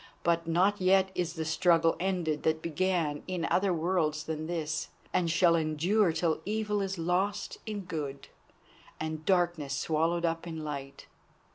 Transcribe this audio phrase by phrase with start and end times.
[0.23, 5.29] But not yet is the struggle ended that began in other worlds than this, and
[5.29, 8.27] shall endure till evil is lost in good,
[8.99, 11.05] and darkness swallowed up in light.